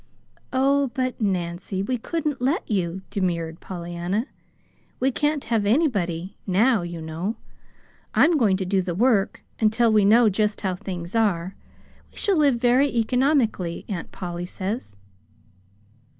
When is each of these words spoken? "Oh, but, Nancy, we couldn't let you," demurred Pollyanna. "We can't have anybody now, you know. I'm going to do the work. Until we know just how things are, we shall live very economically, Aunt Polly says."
"Oh, 0.51 0.87
but, 0.95 1.21
Nancy, 1.21 1.83
we 1.83 1.99
couldn't 1.99 2.41
let 2.41 2.67
you," 2.67 3.03
demurred 3.11 3.59
Pollyanna. 3.59 4.25
"We 4.99 5.11
can't 5.11 5.43
have 5.45 5.63
anybody 5.63 6.35
now, 6.47 6.81
you 6.81 7.03
know. 7.03 7.35
I'm 8.15 8.35
going 8.35 8.57
to 8.57 8.65
do 8.65 8.81
the 8.81 8.95
work. 8.95 9.43
Until 9.59 9.93
we 9.93 10.03
know 10.03 10.27
just 10.27 10.61
how 10.61 10.73
things 10.73 11.15
are, 11.15 11.53
we 12.09 12.17
shall 12.17 12.37
live 12.37 12.55
very 12.55 12.89
economically, 12.89 13.85
Aunt 13.87 14.11
Polly 14.11 14.47
says." 14.47 14.95